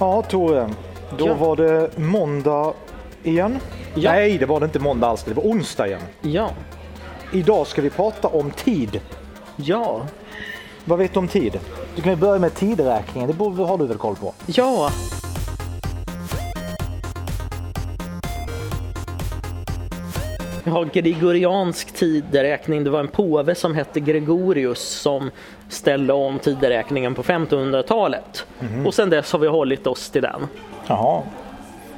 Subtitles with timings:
[0.00, 0.70] Ja, Tore.
[1.18, 1.34] Då Ja.
[1.34, 2.72] var det måndag
[3.22, 3.58] igen.
[3.94, 4.12] Ja.
[4.12, 5.24] Nej, det var det inte måndag alls.
[5.24, 6.00] Det var onsdag igen.
[6.20, 6.50] Ja,
[7.32, 9.00] Idag ska vi prata om tid.
[9.56, 10.00] ja,
[10.84, 11.58] Vad vet du om tid?
[11.96, 13.30] Du kan vi börja med tideräkningen.
[13.38, 14.34] Det har du väl koll på?
[14.46, 14.90] ja.
[20.70, 22.84] Ja, gregoriansk tideräkning.
[22.84, 25.30] Det var en påve som hette Gregorius som
[25.68, 28.46] ställde om tideräkningen på 1500-talet.
[28.86, 30.46] Och sedan dess har vi hållit oss till den.
[30.86, 31.22] Jaha.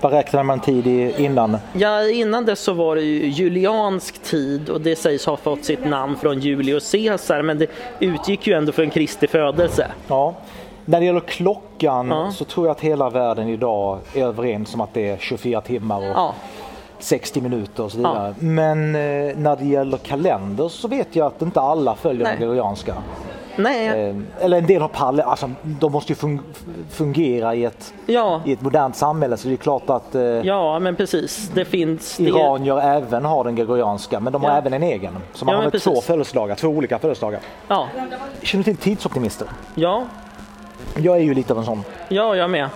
[0.01, 1.57] Vad räknade man tid i innan?
[1.73, 5.85] Ja, innan dess så var det ju juliansk tid och det sägs ha fått sitt
[5.85, 7.67] namn från Julius Caesar men det
[8.01, 9.87] utgick ju ändå från Kristi födelse.
[10.09, 10.35] Ja.
[10.85, 12.33] När det gäller klockan Ja.
[12.33, 15.99] så tror jag att hela världen idag är överens om att det är 24 timmar
[15.99, 16.35] och Ja,
[17.03, 18.35] 60 minuter och så vidare.
[18.39, 22.33] Men eh, när det gäller kalender så vet jag att inte alla följer Nej.
[22.33, 22.95] den gregorianska.
[23.57, 26.41] nej, Eh, eller en del har pallet, alltså de måste ju fun-
[26.91, 30.79] fungera i ett, ja, i ett modernt samhälle så det är klart att eh, ja
[30.79, 31.51] men precis.
[31.55, 32.17] Det finns...
[32.17, 34.57] Det, iranier även har den gregorianska men de har Ja.
[34.59, 35.17] även en egen.
[35.35, 37.41] Så man Ja, har två födelsedagar, två olika födelsedagar.
[37.69, 37.89] ja,
[38.43, 39.49] Känner du till tidsoptimister?
[39.75, 40.05] ja,
[40.97, 41.85] Jag är ju lite av en sån.
[42.09, 42.69] ja, jag med.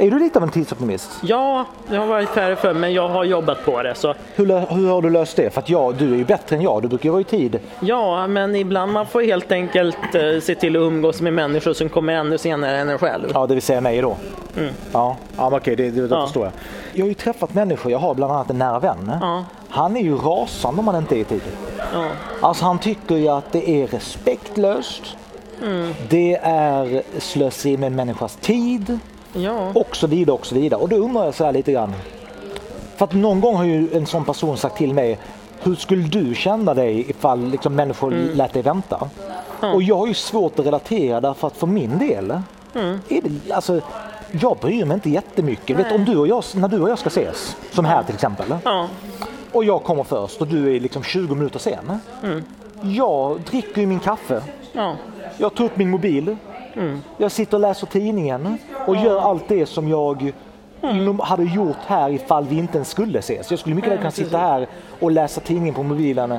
[0.00, 1.10] Är du lite av en tidsoptimist?
[1.22, 3.94] Ja, det har varit färre för men jag har jobbat på det.
[3.94, 5.50] Så Hur, hur har du löst det?
[5.50, 7.58] För att jag, du är ju bättre än jag, du brukar ju vara i tid.
[7.80, 11.88] ja, men ibland man får helt enkelt eh, se till att umgås med människor som
[11.88, 13.30] kommer ännu senare än en själv.
[13.34, 14.16] Ja, det vill säga mig då.
[14.92, 16.22] Ja, ja men okej, det, det, det Ja.
[16.26, 16.52] förstår jag.
[16.92, 19.12] Jag har ju träffat människor, jag har bland annat en nära vän.
[19.20, 19.44] Ja.
[19.68, 21.42] Han är ju rasande om han inte är i tid.
[21.94, 22.08] Ja,
[22.40, 25.02] Alltså han tycker ju att det är respektlöst.
[26.08, 28.98] Det är slöseri med människas tid
[29.42, 30.80] ja, och så vidare och så vidare.
[30.80, 31.94] Och då undrar jag så här lite grann.
[32.96, 35.18] För att någon gång har ju en sån person sagt till mig
[35.62, 39.08] hur skulle du känna dig ifall liksom människor lät dig vänta?
[39.60, 43.80] Och jag har ju svårt att relatera därför att för min del är det, alltså,
[44.30, 45.78] jag bryr mig inte jättemycket.
[45.78, 48.54] Vet, om du och jag, när du och jag ska ses, som här till exempel,
[48.64, 48.88] ja,
[49.52, 51.98] och jag kommer först och du är liksom 20 minuter sen.
[52.82, 54.96] Jag dricker ju min kaffe, ja,
[55.38, 56.36] jag tar upp min mobil,
[57.18, 60.32] jag sitter och läser tidningen och gör allt det som jag
[60.80, 63.50] nom- hade gjort här ifall vi inte ens skulle ses.
[63.50, 64.66] Jag skulle mycket väl kunna sitta här
[65.00, 66.38] och läsa tidningen på mobilen, eh,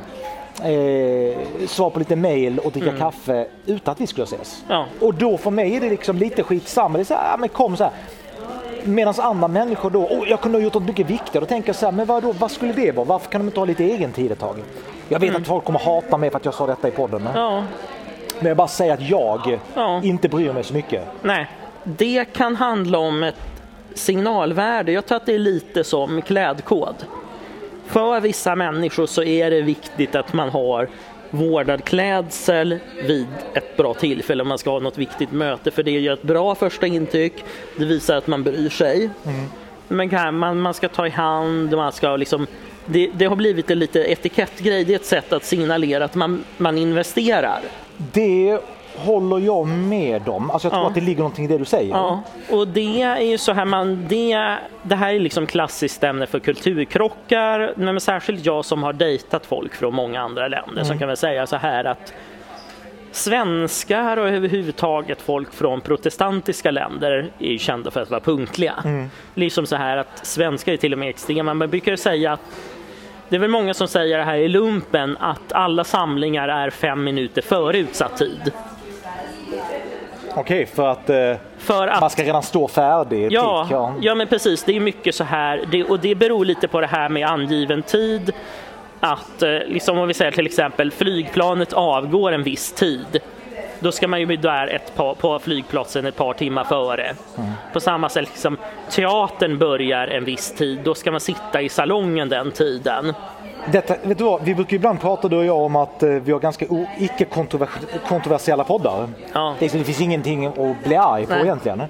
[1.67, 4.63] svara på lite mail och dricka kaffe utan att vi skulle ses.
[4.67, 4.85] Ja.
[5.01, 6.97] Och då för mig är det liksom lite skitsamma.
[6.97, 7.93] Det är så här, men kom så här.
[8.83, 11.39] Medan andra människor då, oh, jag kunde ha gjort något mycket viktigare.
[11.39, 13.05] Då tänker jag så här, men vad, då, vad skulle det vara?
[13.05, 14.55] Varför kan de inte ha lite egen tid ett tag?
[15.09, 17.27] Jag vet att folk kommer hata mig för att jag sa detta i podden.
[17.35, 17.63] ja.
[18.39, 20.01] Men jag bara säger att jag Ja.
[20.03, 21.03] inte bryr mig så mycket.
[21.21, 21.47] Nej,
[21.83, 23.35] det kan handla om ett
[23.93, 24.91] signalvärde.
[24.91, 26.95] Jag tror att det är lite som klädkod.
[27.87, 30.89] För vissa människor så är det viktigt att man har
[31.29, 35.91] vårdad klädsel vid ett bra tillfälle om man ska ha något viktigt möte för det
[35.91, 37.43] ger ett bra första intryck.
[37.77, 39.09] Det visar att man bryr sig.
[39.87, 42.47] Men kan- man, man ska ta i hand, man ska liksom
[42.85, 46.43] det, det har blivit en lite etikettgrej, det är ett sätt att signalera att man,
[46.57, 47.59] man investerar.
[48.13, 48.59] Det
[48.97, 50.51] håller jag med om.
[50.51, 50.87] Alltså jag tror Ja.
[50.87, 51.89] att det ligger någonting i det du säger.
[51.95, 52.21] Ja,
[52.51, 56.39] och det är ju så här man, det, det här är liksom klassiskt ämne för
[56.39, 61.17] kulturkrockar, men särskilt jag som har dejtat folk från många andra länder som kan väl
[61.17, 62.13] säga så här att
[63.11, 68.73] svenskar och överhuvudtaget folk från protestantiska länder är kända för att vara punktliga.
[69.35, 71.53] Liksom så här att svenskar är till och med extrema.
[71.53, 72.41] Man brukar säga att
[73.29, 77.03] det är väl många som säger det här i lumpen att alla samlingar är fem
[77.03, 78.51] minuter före utsatt tid.
[80.35, 83.31] Okej, för att eh, För att man ska redan stå färdig.
[83.31, 83.93] ja.
[84.01, 84.63] ja men precis.
[84.63, 87.83] Det är mycket så här det, och det beror lite på det här med angiven
[87.83, 88.31] tid.
[88.99, 93.19] Att eh, liksom om vi säger till exempel flygplanet avgår en viss tid.
[93.79, 97.13] Då ska man ju bli där ett par, på flygplatsen ett par timmar före.
[97.73, 98.57] På samma sätt liksom
[98.89, 100.79] teatern börjar en viss tid.
[100.83, 103.13] Då ska man sitta i salongen den tiden.
[103.71, 106.31] Detta, vet du vad, vi brukar ibland prata du och jag om att eh, vi
[106.31, 106.65] har ganska
[106.97, 109.09] icke-kontroversiella poddar.
[109.33, 109.55] Ja.
[109.59, 111.43] Det, finns ingenting att bli arg på Nej.
[111.43, 111.83] egentligen.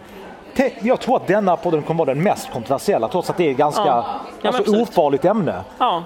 [0.82, 3.58] Jag tror att denna podden kommer vara den mest kontroversiella trots att det är ett
[3.58, 4.06] ganska Ja.
[4.42, 5.64] Ja, alltså, ofarligt ämne.
[5.78, 6.04] Ja,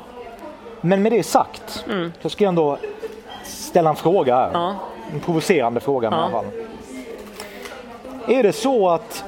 [0.81, 1.85] Men med det sagt
[2.21, 2.77] så ska jag ändå
[3.43, 4.49] ställa en fråga här.
[4.49, 4.61] Mm.
[4.61, 4.75] ja,
[5.13, 6.17] En provocerande fråga i Ja.
[6.17, 6.45] alla fall.
[8.27, 9.23] Är det så att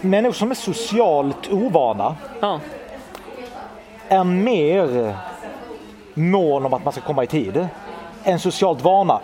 [0.00, 2.60] människor som är socialt ovana ja.
[4.08, 5.16] är mer
[6.14, 7.68] mån om att man ska komma i tid
[8.24, 9.20] än socialt vana?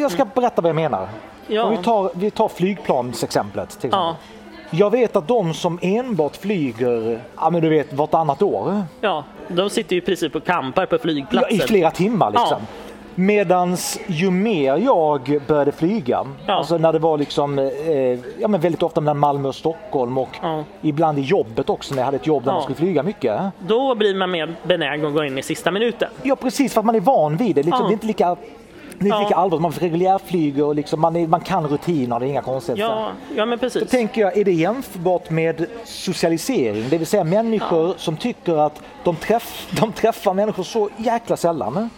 [0.00, 1.08] Jag ska berätta vad jag menar.
[1.46, 1.64] Ja.
[1.64, 3.68] Om vi, tar, vi tar flygplansexemplet.
[3.68, 3.98] Till exempel.
[3.98, 4.16] Ja.
[4.70, 9.70] Jag vet att de som enbart flyger ja, men du vet, vartannat år, ja, de
[9.70, 11.56] sitter ju i princip och kampar på ja, flygplatsen.
[11.56, 12.48] i flera timmar liksom.
[12.60, 12.83] Ja.
[13.14, 16.54] Medans ju mer jag började flyga, Ja.
[16.54, 17.68] alltså när det var liksom, eh,
[18.38, 20.64] ja men väldigt ofta mellan Malmö och Stockholm och Ja.
[20.82, 22.54] ibland i jobbet också när jag hade ett jobb där Ja.
[22.54, 23.40] man skulle flyga mycket.
[23.58, 26.08] Då blir man mer benägen att gå in i sista minuten.
[26.22, 27.62] Ja precis, för att man är van vid det.
[27.62, 27.86] Liksom, Ja.
[27.88, 29.20] Det är inte lika, det är inte Ja.
[29.22, 29.62] lika allvarligt.
[29.62, 32.84] Man reguljärflyger och liksom, man, är, man kan rutiner, det är inga konstigheter.
[32.94, 33.90] Ja, ja men Då precis.
[33.90, 36.84] tänker jag, är det jämförbart med socialisering?
[36.90, 41.90] Det vill säga människor som tycker att de, träff, de träffar människor så jäkla sällan.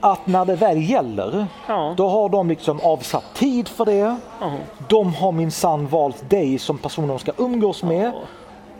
[0.00, 1.46] Att när det väl gäller.
[1.68, 1.94] Ja.
[1.96, 4.16] då har de liksom avsatt tid för det.
[4.40, 4.52] Ja.
[4.88, 8.12] De har minsann valt dig som person de ska umgås med.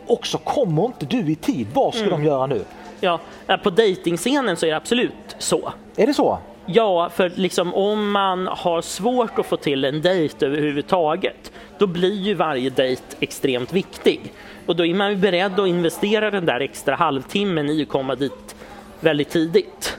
[0.07, 1.67] Och så kommer inte du i tid.
[1.73, 2.19] Vad ska Mm.
[2.21, 2.63] de göra nu?
[2.99, 5.71] Ja, eh, på dejtingscenen så är det absolut så.
[5.95, 6.37] Är det så?
[6.65, 12.13] Ja, för liksom om man har svårt att få till en dejt överhuvudtaget, då blir
[12.21, 14.33] ju varje dejt extremt viktig.
[14.65, 18.15] Och då är man ju beredd att investera den där extra halvtimmen i att komma
[18.15, 18.55] dit
[18.99, 19.97] väldigt tidigt.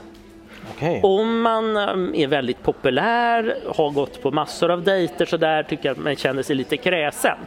[0.81, 1.01] Okay.
[1.03, 5.89] Om man um, är väldigt populär, har gått på massor av dejter så där tycker
[5.89, 7.37] jag att man känner sig lite kräsen.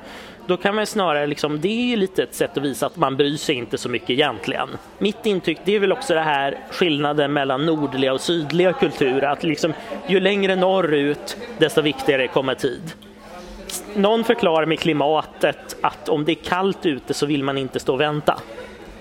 [0.46, 3.16] Då kan man snarare, liksom, det är ju lite ett sätt att visa att man
[3.16, 4.68] bryr sig inte så mycket egentligen.
[4.98, 9.22] Mitt intryck det är väl också det här skillnaden mellan nordliga och sydliga kulturer.
[9.22, 9.72] Att liksom,
[10.06, 12.92] ju längre norrut desto viktigare är att komma i tid.
[13.94, 17.92] Någon förklarar med klimatet att om det är kallt ute så vill man inte stå
[17.92, 18.38] och vänta.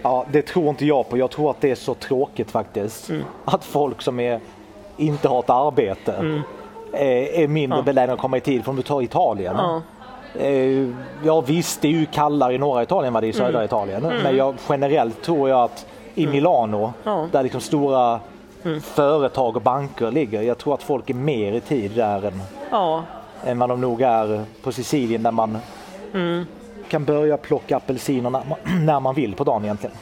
[0.04, 1.18] Ja, det tror inte jag på.
[1.18, 3.10] Jag tror att det är så tråkigt faktiskt.
[3.10, 3.24] Mm.
[3.46, 4.40] Att folk som är,
[4.98, 6.42] inte har ett arbete Mm.
[6.94, 8.64] är, är mindre benägna att komma i tid.
[8.64, 9.56] För om du tar Italien.
[9.58, 9.82] Ja.
[10.40, 10.88] Eh,
[11.24, 13.50] ja visst, det är ju kallare i norra Italien än vad det är i södra
[13.50, 13.66] Mm.
[13.66, 14.04] Italien.
[14.24, 15.86] Men jag, generellt tror jag att
[16.16, 17.18] i Milano, Ja.
[17.18, 17.30] Mm.
[17.32, 18.20] där liksom stora
[18.82, 20.42] företag och banker ligger.
[20.42, 22.42] Jag tror att folk är mer i tid där än,
[22.72, 23.04] Ja,
[23.46, 25.58] än vad de nog är på Sicilien där man
[26.14, 26.46] Mm.
[26.94, 28.30] Kan börja plocka apelsiner
[28.86, 29.96] när man, vill på dagen egentligen.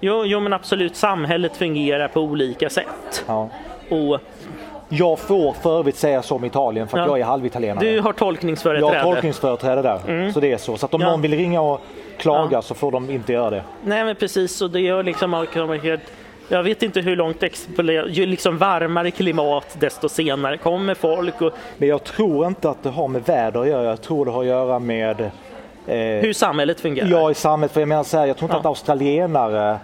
[0.00, 3.24] jo, jo men absolut, samhället fungerar på olika sätt.
[3.26, 3.48] Ja.
[3.90, 4.18] Och
[4.88, 7.10] Jag får för övrigt säga som Italien för att Ja.
[7.12, 7.84] jag är halvitalienare.
[7.84, 9.02] du har jag har tolkningsföreträde.
[9.02, 10.30] tolkningsföreträde där.
[10.32, 10.76] Så det är så.
[10.76, 11.10] Så att om Ja.
[11.10, 11.80] någon vill ringa och
[12.18, 12.62] klaga Ja.
[12.62, 13.62] så får de inte göra det.
[13.84, 15.34] Nej men precis, och det gör liksom
[16.48, 17.42] jag vet inte hur långt
[18.08, 22.90] ju liksom varmare klimat desto senare kommer folk och Men jag tror inte att det
[22.90, 23.84] har med väder att göra.
[23.84, 25.30] Jag tror det har att göra med
[25.96, 27.08] hur samhället fungerar.
[27.08, 27.72] jag i samhället.
[27.72, 28.60] För jag menar så här, jag tror inte Ja.
[28.60, 29.78] att australienare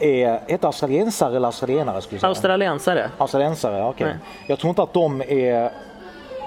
[0.00, 2.00] är, heter australiensare eller australienare?
[2.00, 2.28] Skulle säga.
[2.28, 4.06] Australiensare, Australiensare, okej.
[4.06, 4.16] Nej.
[4.46, 5.70] Jag tror inte att de är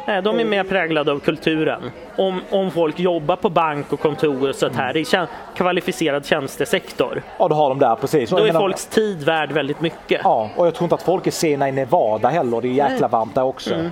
[0.08, 1.82] nej, de är mer präglade av kulturen.
[2.18, 7.22] Om, om folk jobbar på bank och kontor och sånt här, är tjän- kvalificerad tjänstesektor.
[7.40, 8.30] Ja, det har de där precis.
[8.30, 10.22] Då är menar- folks tid värd väldigt mycket.
[10.24, 12.62] Ja, och jag tror inte att folk är sena i Nevada heller.
[12.62, 13.10] Det är jäkla Nej.
[13.10, 13.74] varmt där också.
[13.76, 13.92] Mm,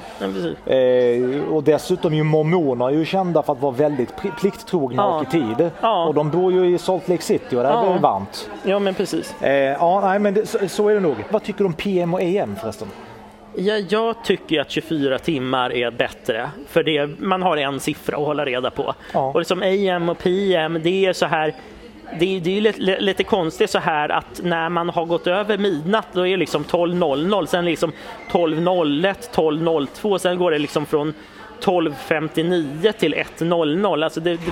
[0.66, 0.74] ja.
[0.74, 5.16] Eh, och dessutom ju mormoner är ju kända för att vara väldigt plikttrogna Ja.
[5.18, 5.72] och i tid.
[5.81, 6.06] Ja.
[6.06, 7.86] Och de bor ju i Salt Lake City och där Ja.
[7.86, 8.50] är det varmt.
[8.64, 9.42] ja men precis.
[9.42, 11.16] Eh, ja, nej, men det, så, så är det nog.
[11.30, 12.88] Vad tycker du om PM och EM förresten?
[13.56, 18.25] Ja, jag tycker att 24 timmar är bättre för det, man har en siffra att
[18.25, 18.94] hålla reda på.
[19.13, 19.31] Ja.
[19.31, 21.53] Och liksom AM och PM, det är så här
[22.19, 25.57] det, är- det är lite, lite konstigt så här att när man har gått över
[25.57, 27.92] midnatt då är det liksom 12.00, sen liksom
[28.31, 31.13] 12.01, 12.02, sen går det liksom från
[31.62, 34.04] 12.59 till 1.00.
[34.04, 34.51] Alltså det, det,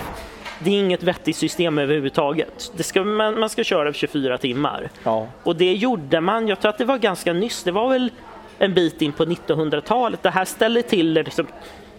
[0.59, 2.71] det är inget vettigt system överhuvudtaget.
[2.77, 4.89] Det ska, man, man ska köra över 24 timmar.
[5.03, 5.27] Ja.
[5.43, 8.11] Och det gjorde man, jag tror att det var ganska nyss, det var väl
[8.59, 10.23] en bit in på 1900-talet.
[10.23, 11.47] Det här ställde till liksom,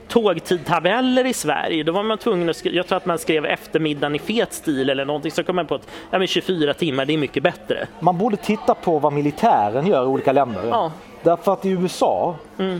[0.08, 1.82] tågtidtabeller i Sverige.
[1.84, 4.90] Då var man tvungen att skriva, jag tror att man skrev eftermiddagen i fet stil
[4.90, 5.30] eller någonting.
[5.32, 7.86] Så kom man på att ja, men 24 timmar, det är mycket bättre.
[8.00, 10.62] Man borde titta på vad militären gör i olika länder.
[10.70, 10.80] Ja.
[10.80, 10.90] Mm.
[11.22, 12.34] Därför att i USA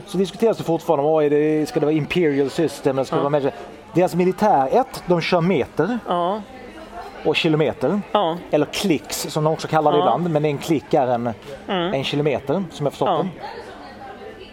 [0.07, 3.23] så diskuteras det fortfarande om är det, ska det vara imperial system eller ska det
[3.23, 3.53] vara measure?
[3.95, 6.43] Deras militär, ett, de kör meter Ja,
[7.25, 8.01] och kilometer.
[8.13, 10.03] ja, Eller klicks som de också kallar det Ja.
[10.05, 10.31] ibland.
[10.31, 11.31] Men en klick är en,
[11.67, 13.23] en kilometer som jag förstått Ja.
[13.23, 13.29] det.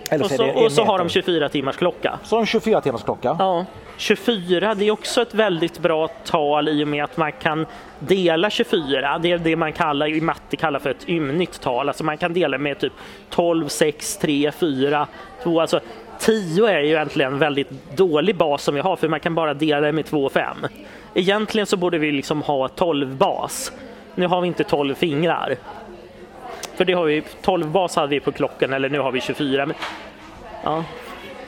[0.09, 2.19] Eller och så, och så har de 24 timmars klocka.
[2.23, 3.35] Så har de 24 timmars klocka.
[3.39, 3.65] Ja,
[3.97, 7.65] 24 det är också ett väldigt bra tal i och med att man kan
[7.99, 9.19] dela 24.
[9.19, 11.87] Det är det man kallar, i matte kallar för ett ymnigt tal.
[11.87, 12.93] Alltså man kan dela med typ
[13.29, 15.07] 12, 6, 3, 4,
[15.43, 15.61] 2.
[15.61, 15.79] Alltså
[16.19, 19.53] 10 är ju egentligen en väldigt dålig bas som vi har för man kan bara
[19.53, 20.57] dela det med 2 och 5.
[21.13, 23.71] Egentligen så borde vi liksom ha 12 bas.
[24.15, 25.55] Nu har vi inte 12 fingrar.
[26.77, 29.65] För det har vi, 12 bas hade vi på klockan eller nu har vi 24.
[29.65, 29.75] Men,
[30.63, 30.83] ja.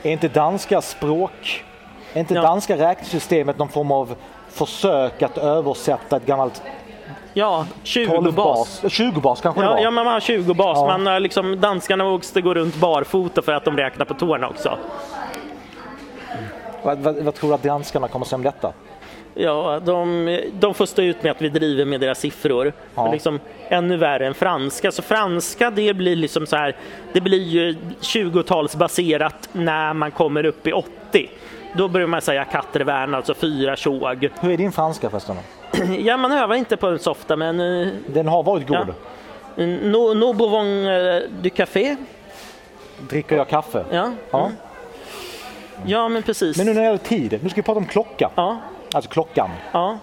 [0.02, 1.64] Är inte danska språk,
[2.12, 2.42] är inte Ja.
[2.42, 4.14] danska räknesystemet någon form av
[4.48, 6.62] försök att översätta ett gammalt
[7.34, 8.82] ja, 20 12 bas.
[8.82, 8.92] bas?
[8.92, 9.80] 20 bas kanske det Ja, var?
[9.80, 10.78] ja, man har 20 bas.
[10.78, 10.98] Ja.
[10.98, 14.78] Man liksom, danskarna måste gå runt barfota för att de räknar på tårna också.
[16.82, 18.72] Vad, vad, vad tror du att danskarna kommer säga om detta?
[19.34, 22.72] Ja, de, de får stå ut med att vi driver med deras siffror.
[22.94, 23.12] Ja.
[23.12, 24.92] Liksom, ännu värre än franska.
[24.92, 26.76] Så franska det blir liksom så här,
[27.12, 31.30] det blir ju 20-talsbaserat när man kommer upp i 80.
[31.72, 34.28] Då börjar man säga kattervärn, alltså fyra tjog.
[34.40, 35.36] Hur är din franska förresten?
[35.98, 38.94] Ja, man övar inte på den så ofta, men eh, Den har varit god.
[39.56, 39.66] Ja.
[39.66, 41.96] no, no buvons eh, du café.
[43.08, 43.84] Dricker jag kaffe?
[43.90, 44.12] Ja.
[44.30, 44.50] Ja.
[45.86, 46.56] ja, men precis.
[46.56, 48.30] Men nu när det gäller tid, nu ska vi prata om klocka.
[48.34, 48.58] Ja,
[48.94, 49.50] Alltså klockan.
[49.72, 49.98] ja,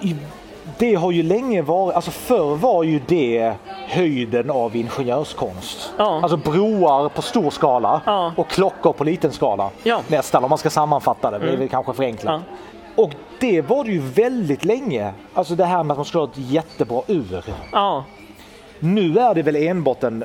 [0.00, 0.16] I-
[0.78, 3.52] Det har ju länge varit, alltså förr var ju det
[3.88, 5.92] höjden av ingenjörskonst.
[5.98, 6.20] Ja.
[6.22, 8.32] Alltså broar på stor skala Ja.
[8.36, 9.70] och klockor på liten skala.
[9.82, 10.00] Ja.
[10.08, 12.42] Nästan om man ska sammanfatta det, det är väl kanske förenklat.
[12.96, 15.12] Och det var det ju väldigt länge.
[15.34, 17.44] Alltså det här med att man skulle ha ett jättebra ur.
[17.72, 18.04] ja.
[18.78, 20.24] Nu är det väl enbart en,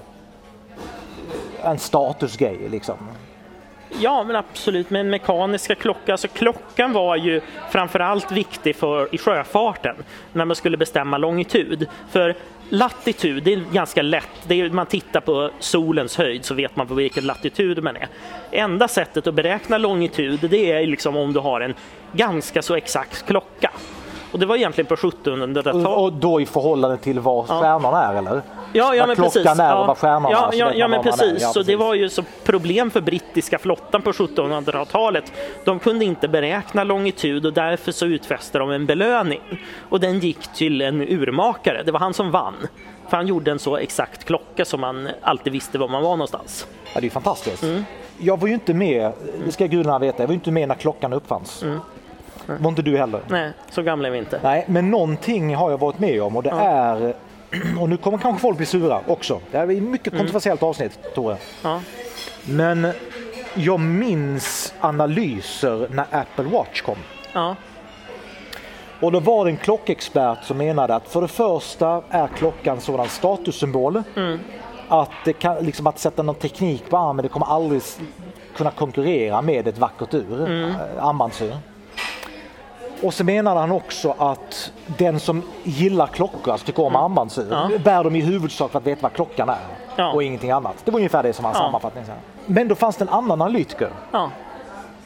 [1.63, 2.95] en statusgrej liksom.
[3.99, 4.89] Ja, men absolut.
[4.89, 9.95] med mekaniska klocka, alltså klockan var ju framförallt viktig för, i sjöfarten
[10.33, 11.87] när man skulle bestämma longitud.
[12.11, 12.35] För
[12.69, 14.29] latitud, det är ganska lätt.
[14.47, 18.07] Det är, man tittar på solens höjd så vet man på vilken latitud man är.
[18.51, 21.73] Enda sättet att beräkna longitud det är liksom om du har en
[22.11, 23.71] ganska så exakt klocka.
[24.35, 25.87] Och det var egentligen på 1700-talet.
[25.87, 28.41] Och, då i förhållande till vad stjärnan är eller?
[28.73, 29.59] Ja, ja men klockan precis.
[29.59, 29.85] är ja.
[29.85, 31.41] vad stjärnan ja, är, Ja, ja, men precis.
[31.41, 31.79] Ja, Så det precis.
[31.79, 35.31] var ju så problem för brittiska flottan på 1700-talet.
[35.63, 39.41] De kunde inte beräkna longitud och därför så utfäste de en belöning.
[39.89, 41.83] Och den gick till en urmakare.
[41.83, 42.67] Det var han som vann.
[43.09, 46.67] För han gjorde en så exakt klocka som man alltid visste var man var någonstans.
[46.93, 47.63] Ja, det är fantastiskt.
[47.63, 47.83] Mm.
[48.17, 49.11] Jag var ju inte med,
[49.45, 51.63] det ska gudarna veta, jag var ju inte med när klockan uppfanns.
[51.63, 51.79] Mm.
[52.45, 53.21] Var inte du heller?
[53.27, 54.39] Nej, så gamla är vi inte.
[54.43, 57.13] Nej, men någonting har jag varit med om och det är,
[57.79, 59.39] och nu kommer kanske folk bli sura också.
[59.51, 60.17] Det här är ett mycket Mm.
[60.19, 61.37] kontroversiellt avsnitt, Tore.
[61.63, 61.81] Ja,
[62.45, 62.87] Men
[63.53, 66.97] jag minns analyser när Apple Watch kom.
[67.33, 67.55] ja,
[68.99, 73.07] Och då var det en klockexpert som menade att för det första är klockan sådan
[73.07, 74.39] statussymbol Mm.
[74.89, 77.81] att, det kan, liksom att sätta någon teknik på armen det kommer aldrig
[78.57, 80.69] kunna konkurrera med ett vackert ur, Mm.
[80.69, 80.75] äh,
[81.07, 81.55] armbandsur.
[83.03, 87.71] Och så menade han också att den som gillar klockor, alltså tycker om armbandsur, Mm.
[87.71, 87.77] Ja.
[87.79, 89.57] bär dem i huvudsak för att veta vad klockan är
[89.95, 90.11] Ja.
[90.13, 90.75] och ingenting annat.
[90.85, 91.63] Det var ungefär det som hans Ja.
[91.63, 92.05] sammanfattning.
[92.05, 92.11] sa.
[92.45, 94.29] Men då fanns det en annan analytiker ja,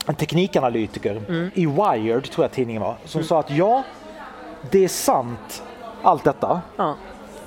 [0.07, 1.51] en teknikanalytiker Mm.
[1.53, 3.83] i Wired, tror jag tidningen var, som sa att ja,
[4.71, 5.63] det är sant
[6.03, 6.61] allt detta.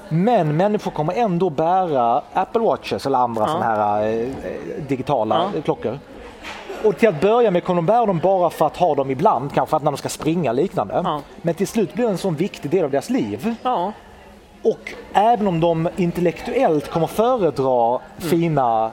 [0.08, 3.58] Men människor kommer ändå bära Apple Watches eller andra Ja.
[3.62, 4.26] här eh,
[4.88, 5.62] digitala Ja.
[5.62, 5.98] klockor.
[6.84, 9.54] Och till att börja med kommer de bära dem bara för att ha dem ibland,
[9.54, 11.00] kanske att när de ska springa liknande.
[11.04, 11.20] Ja.
[11.42, 13.54] Men till slut blir det en sån viktig del av deras liv.
[13.62, 13.92] ja,
[14.62, 18.90] Och även om de intellektuellt kommer föredra fina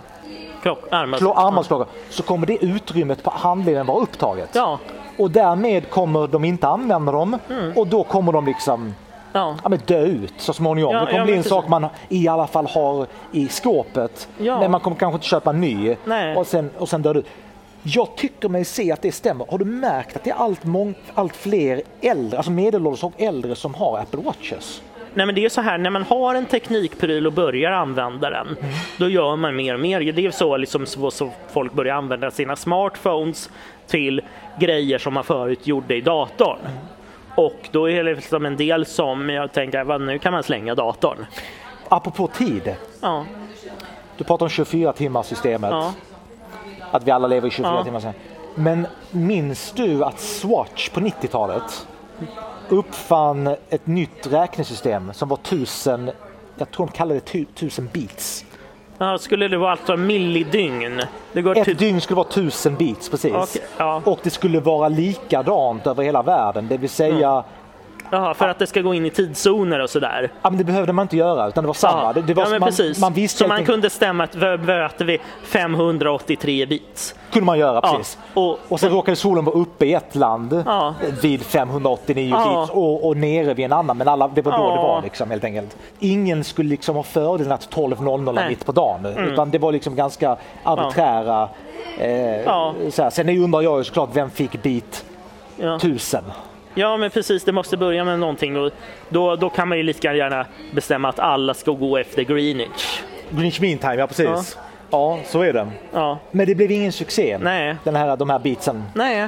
[0.61, 1.17] klock, armar.
[1.17, 4.49] klo- armbandsklockor så kommer det utrymmet på handleden vara upptaget.
[4.53, 4.79] Ja,
[5.17, 7.73] Och därmed kommer de inte använda dem Mm.
[7.77, 8.95] och då kommer de liksom
[9.33, 10.93] ja, ja, dö ut så småningom.
[10.95, 14.27] Ja, det kommer bli en sak man i alla fall har i skåpet.
[14.37, 16.35] Men man kommer kanske inte köpa en ny Nej.
[16.35, 17.25] och sen, och sen dör det ut.
[17.93, 19.45] Jag tycker mig se att det stämmer.
[19.49, 23.55] Har du märkt att det är allt, mång, allt fler äldre, alltså medelålders och äldre
[23.55, 24.81] som har Apple Watches?
[25.13, 28.47] Nej men det är så här, när man har en teknikpryl och börjar använda den,
[28.97, 29.99] då gör man mer och mer.
[30.11, 33.49] Det är så, liksom, så, så folk börjar använda sina smartphones
[33.87, 34.21] till
[34.59, 36.59] grejer som man förut gjorde i datorn.
[37.35, 40.75] Och då är det liksom en del som jag tänker, vad, nu kan man slänga
[40.75, 41.25] datorn.
[41.89, 42.75] Apropå tid.
[43.01, 43.25] Ja,
[44.17, 45.71] Du pratar om 24 timmars systemet.
[45.71, 45.93] ja,
[46.91, 47.83] Att vi alla lever i 24 Ja.
[47.83, 48.13] timmar sen.
[48.55, 51.87] Men minns du att Swatch på 90-talet
[52.69, 56.11] uppfann ett nytt räknesystem som var tusen,
[56.57, 58.45] jag tror de kallade det tu, tusen beats.
[58.97, 61.01] ja skulle det vara alltså millidygn?
[61.33, 61.77] Det går Ett till...
[61.77, 63.33] dygn skulle vara tusen beats precis.
[63.35, 64.01] Okej, ja.
[64.05, 66.67] Och det skulle vara likadant över hela världen.
[66.67, 67.43] Det vill säga, Mm.
[68.11, 70.31] Jaha, för att det ska gå in i tidszoner och sådär.
[70.41, 72.03] ja, men det behövde man inte göra utan det var samma.
[72.03, 72.99] Ja, Det, det var, ja, men man, precis.
[72.99, 77.15] man visste så man kunde stämma att vi möter vi 583 bits.
[77.31, 78.17] kunde man göra Ja, precis.
[78.33, 80.93] och- Och sen råkade solen vara uppe i ett land Ja.
[81.21, 82.49] vid 589 Ja.
[82.55, 83.97] beats och, och nere vid en annan.
[83.97, 84.75] Men alla, det var då Ja.
[84.75, 85.77] det var liksom helt enkelt.
[85.99, 88.37] Ingen skulle liksom ha fördelen att 12.00 är.
[88.37, 88.49] Mm.
[88.49, 89.05] mitt på dagen.
[89.05, 91.49] Utan det var liksom ganska arbiträra.
[91.99, 92.73] Eh, Ja.
[93.11, 95.05] Sen undrar jag ju såklart vem fick bit
[95.57, 95.75] Ja.
[95.75, 96.23] 1000?
[96.79, 97.43] Ja, men precis.
[97.43, 98.57] Det måste börja med någonting.
[98.57, 98.71] Och
[99.09, 103.01] då, då kan man ju lika gärna bestämma att alla ska gå efter Greenwich.
[103.29, 104.57] Greenwich Mean Time, ja precis.
[104.91, 105.19] Ja.
[105.25, 105.67] så är det.
[105.93, 107.37] Ja, Men det blev ingen succé.
[107.41, 108.83] nej, Den här, de här beatsen.
[108.95, 109.27] nej.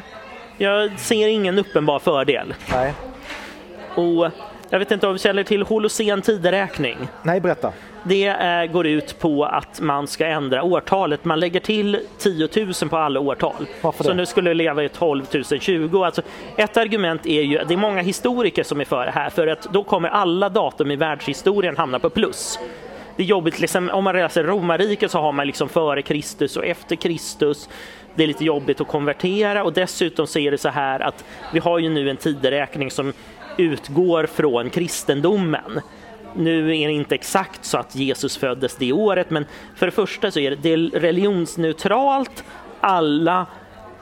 [0.58, 2.54] Jag ser ingen uppenbar fördel.
[2.74, 2.94] Nej.
[3.96, 4.32] Och
[4.70, 6.98] Jag vet inte om du känner till Holocen tideräkning?
[7.24, 7.72] Nej, berätta.
[8.04, 11.26] Det eh, går ut på att man ska ändra årtalet.
[11.26, 13.66] Man lägger till 10 000 på alla årtal.
[13.82, 14.16] Varför Så det?
[14.16, 15.26] nu skulle leva i 12
[15.60, 16.04] 020.
[16.04, 16.22] Alltså,
[16.58, 19.64] ett argument är ju, det är många historiker som är för det här, för att
[19.74, 22.60] då kommer alla datum i världshistorien hamna på plus.
[23.16, 26.66] Det är jobbigt, liksom, om man läser romarriket så har man liksom före Kristus och
[26.66, 27.70] efter Kristus.
[28.16, 31.60] Det är lite jobbigt att konvertera och dessutom så är det så här att vi
[31.60, 33.14] har ju nu en tideräkning som
[33.58, 35.82] utgår från kristendomen.
[36.36, 39.46] Nu är det inte exakt så att Jesus föddes det året, men
[39.76, 42.44] för det första så är det, det är religionsneutralt.
[42.82, 43.46] Alla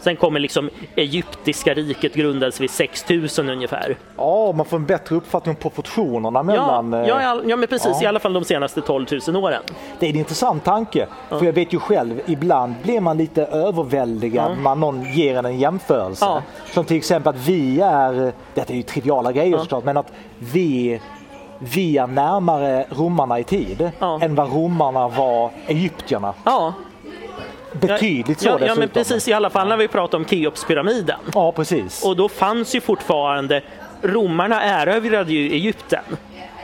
[0.00, 3.96] Sen kommer liksom egyptiska riket grundades vid 6000 ungefär.
[4.16, 6.94] Ja, man får en bättre uppfattning om proportionerna Ja, mellan...
[6.94, 8.02] eh, ja, ja, ja men precis, ja.
[8.02, 9.62] i alla fall de senaste 12 000 åren.
[9.98, 11.06] Det är en intressant tanke.
[11.28, 15.58] För jag vet ju själv, ibland blir man lite överväldigad när någon ger en en
[15.58, 16.24] jämförelse.
[16.24, 16.42] Ja.
[16.74, 21.00] Som till exempel att vi är, detta är ju triviala grejer såklart, men att vi,
[21.58, 24.18] vi är närmare romarna i tid Ja.
[24.22, 26.34] än vad romarna var egyptierna.
[27.80, 28.78] Ja, Betydligt så ja, ja dessutom.
[28.78, 31.18] men precis i alla fall när vi pratar om Keopspyramiden.
[31.34, 32.04] Ja, precis.
[32.04, 33.62] Och då fanns ju fortfarande,
[34.02, 36.02] romarna erövrade ju Egypten.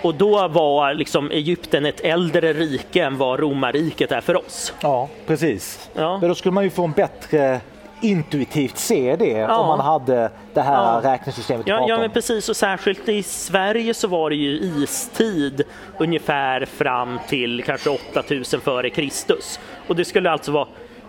[0.02, 4.72] Och då var liksom Egypten ett äldre rike än vad romarriket är för oss.
[4.80, 5.90] Ja, precis.
[5.94, 6.18] Ja.
[6.18, 7.60] Men då skulle man ju få en bättre
[8.00, 11.00] intuitivt se det om man hade det här Ja.
[11.12, 14.50] räknesystemet Ja, ja men precis och särskilt i Sverige så var det ju
[14.82, 15.62] istid
[15.98, 19.60] ungefär fram till kanske 8000 före Kristus.
[19.88, 20.68] Och det skulle alltså vara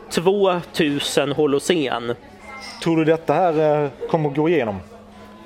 [0.10, 2.16] 2000 Holocen.
[2.84, 4.80] Tror du detta här eh, kommer att gå igenom?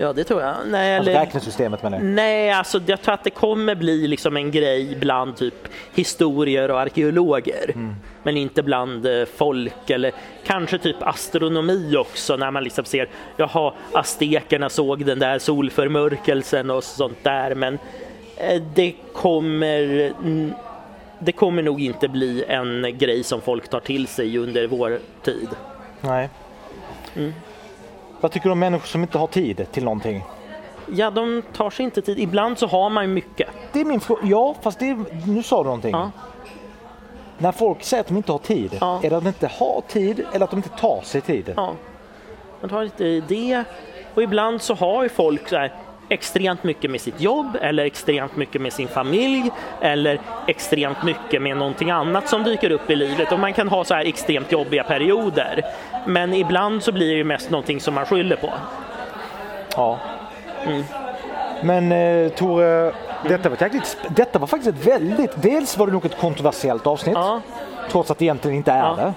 [0.02, 0.56] Ja det tror jag.
[0.68, 1.20] Nej, Alltså eller...
[1.22, 2.06] räknesystemet menar jag.
[2.06, 6.80] Nej, alltså jag tror att det kommer bli liksom en grej bland typ historier och
[6.80, 7.74] arkeologer.
[8.24, 10.12] Men inte bland eh, folk eller
[10.46, 16.84] kanske typ astronomi också när man liksom ser, jaha, aztekerna såg den där solförmörkelsen och
[16.84, 17.56] sånt där.
[17.56, 17.80] Men
[18.38, 20.54] eh, det kommer, mm,
[21.20, 25.50] det kommer nog inte bli en grej som folk tar till sig under vår tid.
[26.02, 26.30] Nej.
[27.16, 27.34] Mm.
[28.22, 30.24] Vad tycker du om människor som inte har tid till någonting?
[30.92, 32.20] Ja, de tar sig inte tid.
[32.20, 33.50] Ibland så har man mycket.
[33.74, 34.22] Det är min fråga.
[34.24, 35.28] Ja, fast det är...
[35.28, 35.92] nu sa du någonting.
[35.92, 36.12] Ja.
[37.38, 39.00] När folk säger att de inte har tid, Ja.
[39.04, 41.54] är det att de inte har tid eller att de inte tar sig tid?
[41.56, 41.74] Ja,
[42.62, 43.64] man tar lite det.
[44.14, 45.74] Och ibland så har ju folk så här
[46.10, 51.58] extremt mycket med sitt jobb eller extremt mycket med sin familj eller extremt mycket med
[51.58, 54.84] någonting annat som dyker upp i livet och man kan ha så här extremt jobbiga
[54.84, 55.62] perioder.
[56.06, 58.50] Men ibland så blir det ju mest någonting som man skyller på.
[59.76, 60.00] Ja.
[60.66, 60.84] Mm.
[61.64, 62.92] Men eh, Tore,
[63.28, 65.32] detta var, sp- detta var faktiskt ett väldigt...
[65.42, 67.42] Dels var det nog ett kontroversiellt avsnitt, Ja,
[67.92, 68.96] trots att det egentligen inte är Ja.
[68.96, 69.14] det.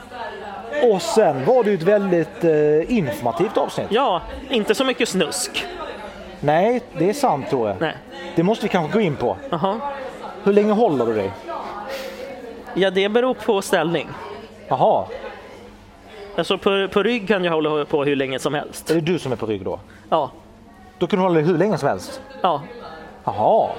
[0.92, 3.86] Och sen var det ju ett väldigt eh, informativt avsnitt.
[3.90, 5.64] ja inte så mycket snusk.
[6.44, 7.76] Nej, det är sant Tore.
[7.80, 7.96] Nej.
[8.36, 9.36] Det måste vi kanske gå in på.
[9.50, 9.80] Jaha.
[10.44, 11.32] Hur länge håller du dig?
[12.74, 14.08] Ja, det beror på ställning.
[14.68, 15.06] Jaha,
[16.36, 18.90] Alltså på, på rygg kan jag hålla på hur länge som helst.
[18.90, 19.80] är det du som är på rygg då?
[20.08, 20.30] Ja,
[20.98, 22.20] Då kan du hålla dig hur länge som helst?
[22.42, 22.62] ja.
[23.24, 23.70] Jaha,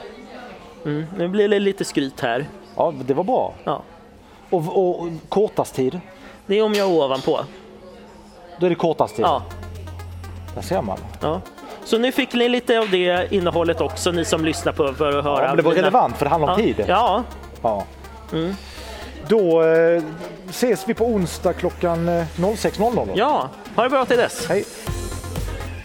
[0.85, 1.05] Mm.
[1.17, 2.45] Nu blir det lite skryt här.
[2.75, 3.53] ja, det var bra.
[3.63, 3.81] Ja.
[4.49, 5.99] Och, och, och kortast tid?
[6.45, 7.39] Det är om jag är ovanpå.
[8.59, 9.25] Då är det kortast tid?
[9.25, 9.41] Ja.
[10.55, 10.97] Där ser man.
[11.21, 11.41] Ja.
[11.85, 15.23] Så nu fick ni lite av det innehållet också, ni som lyssnar på för att
[15.23, 15.41] höra.
[15.41, 16.65] Ja, men det var mina- relevant för det handlar om Ja.
[16.65, 16.85] tid.
[16.87, 17.23] Ja,
[17.61, 17.83] Ja.
[19.27, 20.03] Då eh,
[20.49, 23.09] ses vi på onsdag klockan eh, 06.00.
[23.15, 23.49] ja.
[23.75, 24.45] Ha det bra till dess.
[24.49, 24.65] Hej.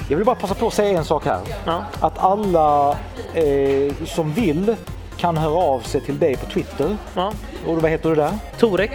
[0.09, 1.41] Jag vill bara passa på att säga en sak här.
[1.65, 1.83] Ja.
[2.01, 2.91] Att alla
[3.35, 4.77] eh, som vill
[5.17, 6.97] kan höra av sig till dig på Twitter.
[7.15, 7.33] Ja.
[7.67, 8.31] Och vad heter du där?
[8.59, 8.91] Torek,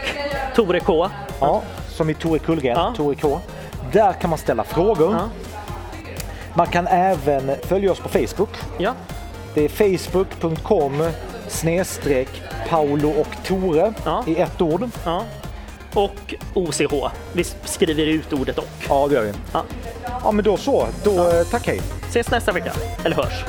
[0.56, 1.08] Tore K.
[1.39, 2.94] Ja, som i Tore Kullgren, Ja.
[2.98, 3.39] Tore K.
[3.92, 5.13] Där kan man ställa frågor.
[5.13, 5.30] Ja.
[6.56, 8.50] Man kan även följa oss på Facebook.
[8.78, 8.94] Ja.
[9.54, 11.10] Det är facebook.com
[11.48, 12.30] snedstreck
[12.70, 14.24] Paolo och Tore Ja.
[14.28, 14.89] i ett ord.
[15.06, 15.24] ja.
[15.94, 16.94] Och OCH.
[17.34, 18.66] Vi skriver ut ordet och.
[18.89, 19.32] Ja, det gör vi.
[19.54, 19.63] Ja.
[20.24, 20.88] Ja, men då så.
[21.04, 21.82] Då, eh, tack hej.
[22.10, 22.72] Ses nästa vecka.
[23.04, 23.44] Eller hörs.